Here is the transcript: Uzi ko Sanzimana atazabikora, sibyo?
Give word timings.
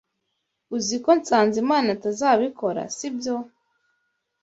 Uzi 0.75 0.95
ko 1.03 1.09
Sanzimana 1.29 1.89
atazabikora, 1.97 2.81
sibyo? 2.95 3.35